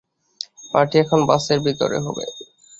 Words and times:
Party 0.73 0.95
এখন 1.03 1.19
বাসের 1.29 1.59
ভিতরে 1.65 1.97
হবে। 2.05 2.25